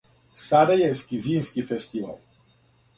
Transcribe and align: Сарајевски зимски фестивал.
Сарајевски 0.43 1.21
зимски 1.27 1.67
фестивал. 1.71 2.21